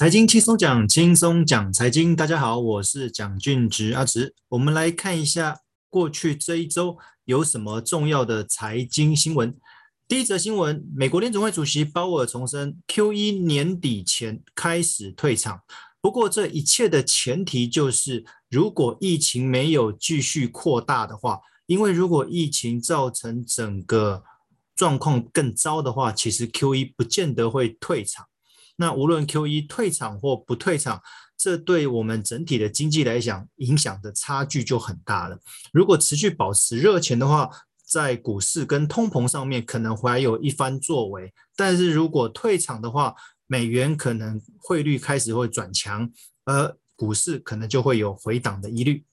[0.00, 2.16] 财经轻松讲，轻松讲财经。
[2.16, 4.34] 大家好，我是蒋俊植阿植。
[4.48, 9.54] 我们来看一下过去这一周有什么重要的财经新闻。
[10.08, 15.60] 第一则新闻，美国联准会主席鲍尔重申，QE 年底前开始退场。
[16.00, 24.24] 不过，这一切的前提就是，如果疫情没有继续扩大的话，因为如果疫情造成整个
[24.74, 28.24] 状况更糟的话，其实 QE 不见得会退场。
[28.80, 31.02] 那无论 QE 退场或不退场，
[31.36, 35.38] 这对我们整体的经济来讲，影响的差距就很大了。
[35.70, 37.50] 如果持续保持热钱的话，
[37.86, 41.34] 在股市跟通膨上面可能还有一番作为。
[41.54, 43.14] 但是如果退场的话，
[43.46, 46.10] 美元可能汇率开始会转强，
[46.46, 49.04] 而股市可能就会有回档的疑虑。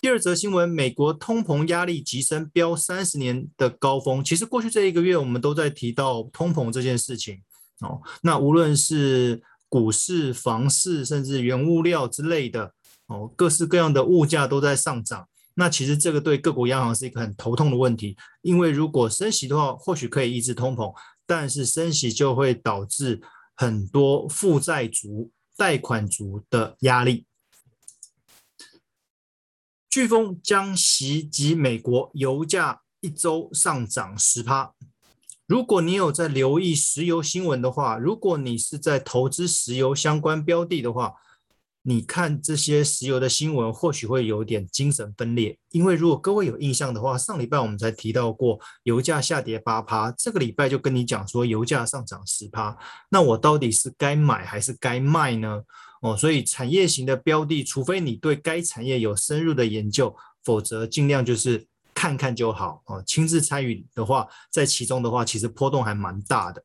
[0.00, 4.24] 第二则新闻，美国通膨压力急升，飙三十年的高峰。
[4.24, 7.42] 其实过去这一个月，我们都在提到通膨这件事情。
[7.82, 12.72] 哦，那无论是股市、房市，甚至原物料之类的，
[13.06, 15.28] 哦，各式各样的物价都在上涨。
[15.54, 20.94] 那其实这个对各国央行是一个很头痛的问题，因为如果升息的话，或许可以抑制通膨，
[21.26, 23.20] 但是升息就会导致
[23.56, 27.26] 很多负债族、贷款族的压力。
[29.90, 34.72] 飓风将袭击美国，油价一周上涨十趴。
[35.52, 41.12] 如果你有在留意石油新闻的话，如果你是在投资石油相关标的的话，
[41.82, 45.58] 你看这些石油的新闻，或许会有点精神分裂。
[45.68, 52.74] 因为如果各位有印象的话，上礼拜我们才提到过油价下跌八趴，这个礼拜就跟你讲说油价上涨十趴，
[53.10, 55.60] 那我到底是该买还是该卖呢？
[56.00, 61.66] 哦，所以产业型的标的，除非你对该产业有深入的研究，否则尽量就是。
[62.02, 66.60] 看看就好哦，亲自参与的话，在其中的话，其实波动还蛮大的。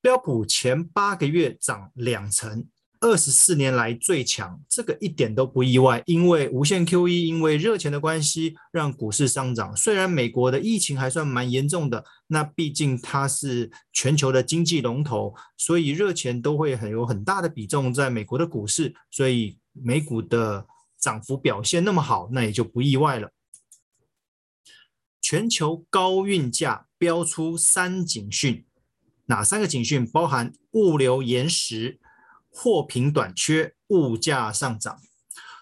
[0.00, 2.64] 标普前八个月涨两成，
[3.00, 9.76] 二十四年来最强，这个一点都不意外，因为无限 QE，因为热钱的关系，让股市上涨。
[9.76, 20.64] 虽然美国的疫情还算蛮严重的，那毕竟它是全球的经济龙头，所以热钱都会很有很大的比重在美国的股市，所以美股的
[21.00, 23.28] 涨幅表现那么好，那也就不意外了。
[25.30, 28.64] 全球高运价标出三警讯，
[29.26, 30.04] 哪三个警讯？
[30.04, 32.00] 包含物流延时、
[32.48, 34.98] 货品短缺、物价上涨。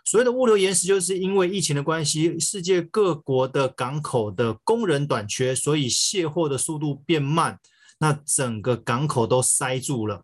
[0.06, 7.60] 所谓的物流延时，就是因为疫情的关系，世界各国的港口的工人短缺，所以卸货的速度变慢，
[7.98, 10.22] 那整个港口都塞住了。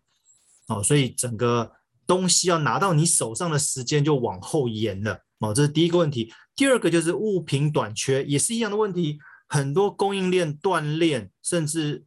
[0.69, 1.71] 哦，所以整个
[2.07, 5.19] 东西要拿到你手上的时间就往后延了。
[5.37, 6.33] 哦，这是第一个问题。
[6.55, 9.19] 第二个就是物品短缺，也是一样的问题。
[9.47, 12.03] 很多供应链断裂，甚至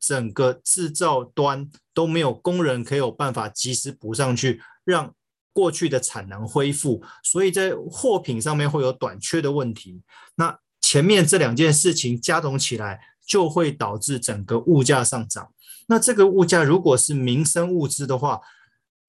[0.00, 5.14] 整个制造端都没有工人可以有办法及时补上去，让
[5.52, 10.02] 过去的产能恢复，所以在货品上面会有短缺的问题。
[10.34, 15.52] 那前面这两件事情加总起来，就会导致整个物价上涨。
[15.86, 18.40] 那这个物价如果是民生物资的话，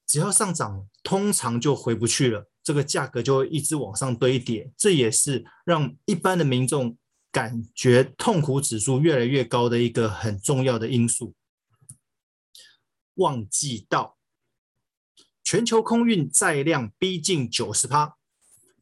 [0.08, 4.72] 只要上涨，通常就回不去了，这个价格就会一直往上堆叠。
[4.78, 6.96] 这也是让一般的民众。
[7.36, 11.34] 感觉痛苦指数越来越高的一个很重要的因素。
[13.16, 14.16] 旺季到，
[15.44, 18.16] 全球空运载量逼近九十趴。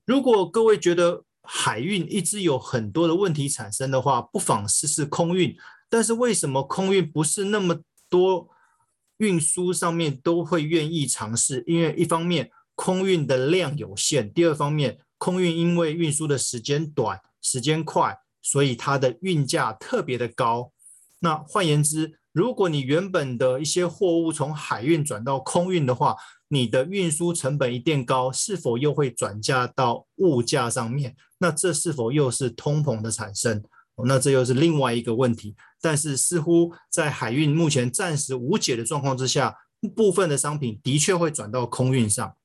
[0.06, 5.58] 如果各位觉得海运一直有很多的问题产生的话，不妨试试空运。
[5.90, 8.48] 但是为什么空运不是那么多
[9.18, 11.64] 运输上面都会愿意尝试？
[11.66, 18.20] 因为一方面空运的量有限，第二方面空运因为运输的时间短、时间快。
[18.44, 20.72] 所以它的运价特别的高。
[21.22, 26.16] 那换言之，如果你原本的一些货物从海运转到空运的话，
[26.50, 31.16] 你的运输成本一定高，是否又会转嫁到物价上面？
[31.40, 33.64] 那这是否又是通膨的产生？
[34.06, 35.56] 那这又是另外一个问题。
[35.82, 39.56] 但是似乎在海运目前暂时无解的状况之下，
[39.96, 42.36] 部分的商品的确会转到空运上。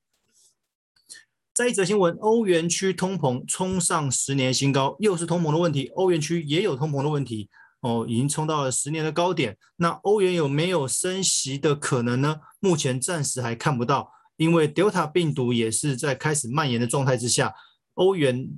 [1.59, 5.87] 再一则新闻，欧元区通膨冲上十年新高，又是通膨的问题。
[5.93, 7.49] 欧元区也有通膨的问题
[7.81, 9.57] 哦，已经冲到了十年的高点。
[9.75, 12.37] 那欧元有没有升息的可能呢？
[12.61, 17.53] 目前暂时还看不到，因为 Delta 病毒也是在开始蔓延的状态之下，
[17.95, 18.49] 欧元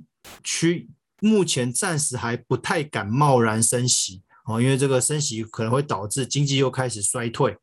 [0.44, 0.88] 区
[1.20, 7.56] 目前暂时还不太敢贸然升息哦，因为这个升息可能会导致经济又开始衰退。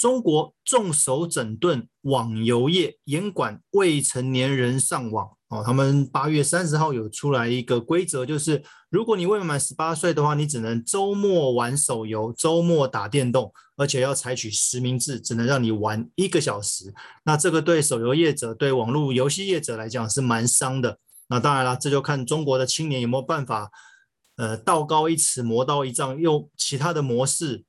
[0.00, 5.28] 中国重手整顿网游业，严管未成年人上网。
[5.48, 16.94] 哦，他们八月三十号有出来一个规则，就是如果你未满十八岁的话，你只能周末玩手游，周末打电动，而且要采取实名制，只能让你玩一个小时。
[17.24, 20.98] 那这个对手游业者、对网络游戏业者来讲是蛮伤的。
[21.28, 23.70] 那当然了，这就看中国的青年有没有办法，
[24.36, 27.64] 呃，道高一尺，魔高一丈，用其他的模式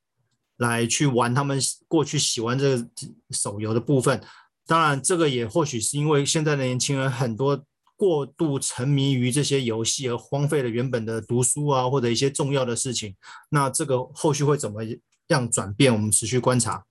[0.61, 2.87] 来去玩他们过去喜欢这个
[3.29, 4.19] 手游的部分。
[4.65, 7.63] 当然，这个也或许是因为现在的年轻人很多。
[8.01, 13.15] 过度沉迷于这些游戏而荒废了原本的读书啊，或者一些重要的事情，
[13.51, 14.81] 那这个后续会怎么
[15.27, 15.93] 样转变？
[15.93, 16.83] 我们持续观察。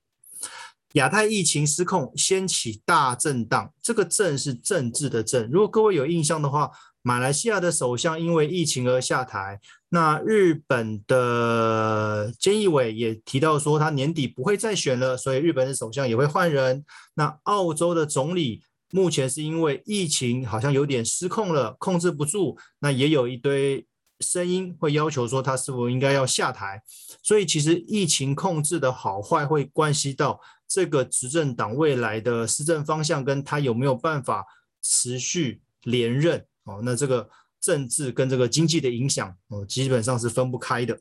[0.92, 3.74] 亚太疫情失控，掀起大震荡。
[3.82, 5.50] 这个“震”是政治的“震”。
[5.50, 6.70] 如果各位有印象的话，
[7.02, 9.58] 马来西亚的首相因为疫情而下台。
[9.90, 16.84] 那日本的菅义伟也提到说，他年底不会再选了，所以日本的首相也会换人。
[17.14, 18.62] 那澳洲的总理。
[18.92, 23.86] 目前是因为疫情好像有点失控了，控制不住，那也有一堆
[24.18, 26.82] 声音会要求说他是否应该要下台。
[27.22, 34.44] 所以其实疫情控制的好坏会关系到这个执政党未来的施政方向，跟他有没有办法
[34.82, 36.80] 持续连任哦。
[36.82, 40.98] 那这个政治跟这个经济的影响哦，基本上是分不开的。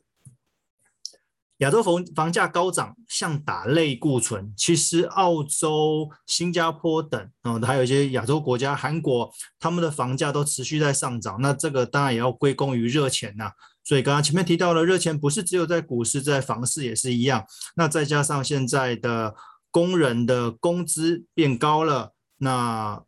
[1.58, 4.50] 亚洲房房价高涨，像打类固醇。
[4.56, 11.38] 其实澳洲、新加坡等，嗯，还有一些亚洲国家，韩国，他们的房价都持续在上涨。
[11.42, 13.52] 那这个当然也要归功于热钱呐。
[13.84, 17.44] 所以刚刚前面提到了，热钱不是只有在股市，在房市也是一样。
[17.76, 19.34] 那再加上现在的
[19.70, 23.02] 工人的工资变高了，那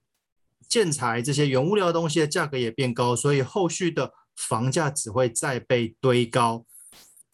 [0.73, 6.65] 建材这些原物料的东西的价格也变高，所以后续的房价只会再被堆高。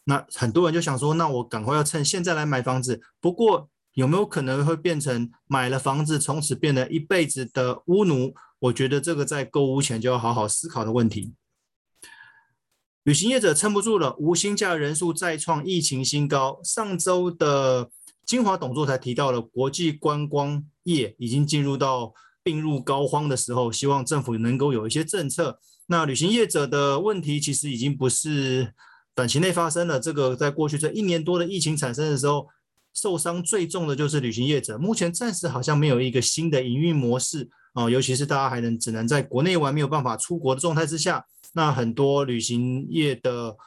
[0.03, 2.99] 那很多人就想说，那我赶快要趁现在来买房子。
[3.21, 8.35] 不过有没有可能会变成买了房子，从此变得一辈子的屋奴？
[8.59, 11.33] 我觉得这个在购物前就要好好思考的问题。
[13.03, 16.59] 旅行业者撑不住了，无薪假人数再创疫情新高。
[16.61, 17.89] 上周的
[18.25, 22.13] 金华董座才提到了，国际观光业已经进入到
[22.43, 25.59] 病入膏肓的时候，希望政府能够有一些政策。
[25.87, 28.73] 那旅行业者的问题其实已经不是。
[29.15, 32.47] 短期内发生了这个，在过去这一年多的疫情产生的时候，
[32.93, 34.77] 受伤最重的就是旅行业者。
[34.77, 43.57] 目前暂时好像没有一个新的营运模式啊，尤其是大家还能只能在国内玩，没有办法出国的状态之下，那很多旅行业的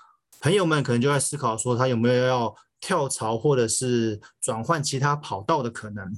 [0.40, 6.10] 朋友们可能就在思考说，他有没有要跳槽或者是转换其他跑道的可能。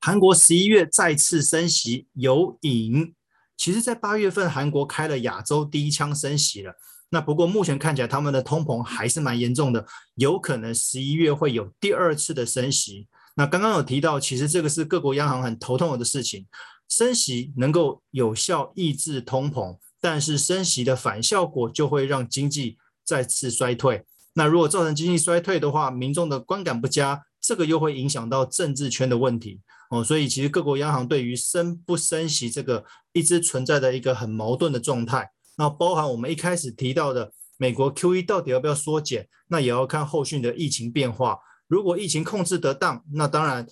[0.00, 3.14] 韩国十一月再次升息有影，
[3.56, 6.72] 其实，在八月份韩国开了亚洲第一枪升息了。
[7.10, 13.08] 那不过目前看起来，他们的通膨还是蛮严重的，有可能十一月会有第二次的升息。
[13.34, 16.46] 那刚刚有提到，其实这个是各国央行很头痛的事情，
[16.88, 24.04] 升息能够有效抑制通膨，但是升息的反效果就会让经济再次衰退。
[24.34, 29.58] 那如果造成经济衰退的话，民众的观感不佳，这个又会影响到政治圈的问题
[29.88, 30.04] 哦。
[30.04, 32.84] 所以其实各国央行对于升不升息这个
[33.14, 35.30] 一直存在的一个很矛盾的状态。
[35.56, 41.38] 那包含我们一开始提到的美国 QE 到底要不要缩减，那也要看后续的疫情变化。
[41.66, 43.66] 如果疫情控制得当，那当然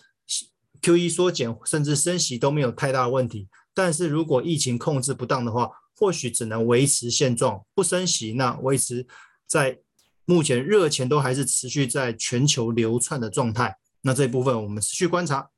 [0.80, 3.46] QE 缩减甚至升息都没有太大问题。
[3.74, 9.06] 但是如果疫情控制不当的话，或许只能维持现状，不升息，那维持
[9.46, 9.78] 在
[10.26, 13.78] 目前热钱都还是持续在全球流窜的状态。
[14.02, 15.48] 那这一部分我们持续观察。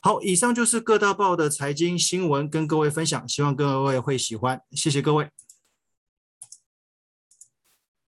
[0.00, 5.28] 好，以上就是各大报的财经新闻，跟各位分享，希望各位会喜欢，谢谢各位。